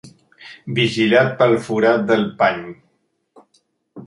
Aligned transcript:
Vigilat 0.79 1.29
pel 1.41 1.53
forat 1.67 2.09
del 2.13 2.25
pany. 2.41 2.65